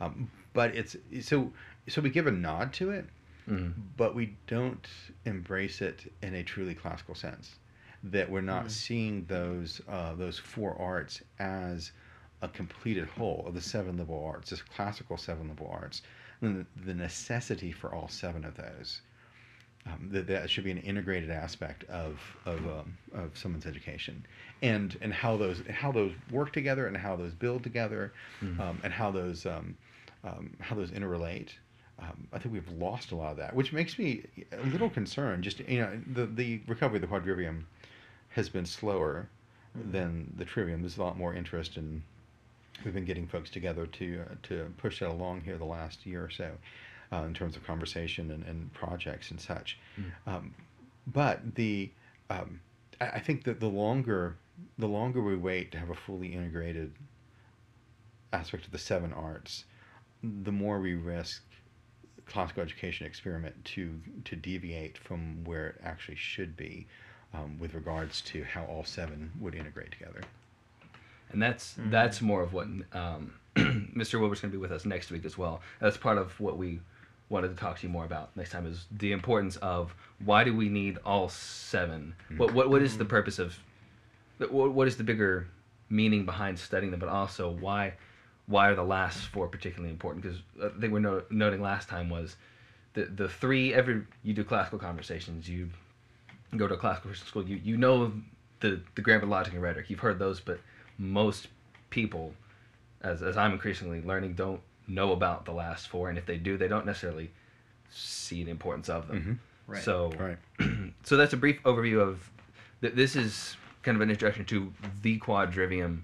[0.00, 1.52] Um, but it's so
[1.88, 3.06] so we give a nod to it,
[3.48, 3.72] Mhm.
[3.96, 4.86] but we don't
[5.24, 7.56] embrace it in a truly classical sense.
[8.04, 8.70] That we're not Mhm.
[8.70, 11.92] seeing those uh, those four arts as
[12.40, 16.02] a completed whole of the seven liberal arts, this classical seven liberal arts,
[16.40, 19.02] and the, necessity for all seven of those.
[19.86, 24.24] Um, that that should be an integrated aspect of of, um, of someone's education,
[24.62, 28.60] and and how those how those work together and how those build together, Mhm.
[28.60, 29.76] um, and how those um,
[30.24, 31.50] um, how those interrelate.
[31.98, 35.44] Um, I think we've lost a lot of that, which makes me a little concerned.
[35.44, 37.64] Just you know, the the recovery of the quadrivium
[38.30, 39.28] has been slower
[39.78, 39.92] Mhm.
[39.92, 40.80] than the trivium.
[40.82, 42.02] There's a lot more interest in.
[42.84, 46.24] We've been getting folks together to uh, to push that along here the last year
[46.24, 46.50] or so,
[47.12, 49.78] uh, in terms of conversation and, and projects and such.
[49.98, 50.12] Mm.
[50.26, 50.54] Um,
[51.06, 51.90] but the
[52.30, 52.60] um,
[53.00, 54.36] I, I think that the longer
[54.78, 56.92] the longer we wait to have a fully integrated
[58.32, 59.64] aspect of the seven arts,
[60.22, 61.42] the more we risk
[62.26, 66.86] classical education experiment to to deviate from where it actually should be
[67.34, 70.20] um, with regards to how all seven would integrate together.
[71.30, 71.90] and that's Mhm.
[71.90, 74.20] that's more of what um, Mr.
[74.20, 75.62] Wilbur's going to be with us next week as well.
[75.80, 76.80] That's part of what we
[77.30, 80.54] wanted to talk to you more about next time is the importance of why do
[80.54, 82.36] we need all 7 Mhm.
[82.38, 83.58] What what what is the purpose of
[84.38, 85.46] what, what is the bigger
[85.88, 87.94] meaning behind studying them, but also why
[88.46, 90.22] why are the last four particularly important?
[90.22, 92.36] Because uh, they were no, noting last time was
[92.94, 95.70] the the three every you do classical conversations you
[96.56, 98.12] go to a classical Christian school you you know
[98.60, 100.60] the the grammar logic and rhetoric you've heard those but
[100.98, 101.48] most
[101.90, 102.34] people
[103.00, 106.58] as as I'm increasingly learning don't know about the last four and if they do
[106.58, 107.30] they don't necessarily
[107.90, 109.72] see the importance of them Mhm.
[109.72, 109.82] Right.
[109.82, 110.38] so Right.
[111.04, 112.28] so that's a brief overview of
[112.82, 116.00] th- this is kind of an introduction to the quadrivium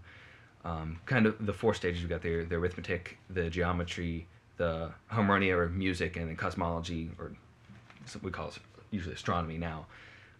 [0.64, 5.56] um, kind of the four stages we got there the arithmetic the geometry the harmonia
[5.56, 7.32] or music and then cosmology or
[8.22, 8.58] we call it
[8.90, 9.86] usually astronomy now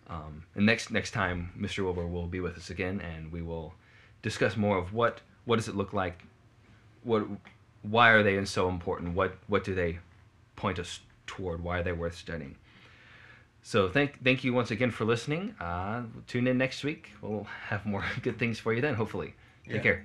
[0.09, 3.75] um, and next next time mr wilbur will be with us again and we will
[4.23, 6.25] discuss more of what what does it look like
[7.05, 7.27] what
[7.83, 9.99] why are they so important what what do they
[10.57, 12.57] point us toward why are they worth studying
[13.63, 15.55] So thank thank you once again for listening.
[15.61, 17.11] Uh, tune in next week.
[17.21, 18.95] We'll have more good things for you then.
[18.95, 19.35] Hopefully.
[19.69, 19.83] Take Yeah.
[19.83, 20.05] care.